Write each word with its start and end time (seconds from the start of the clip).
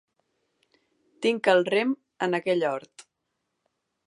Tinc 1.25 1.49
el 1.55 1.63
rem 1.69 1.93
en 2.29 2.39
aquell 2.41 2.67
hort. 2.75 3.09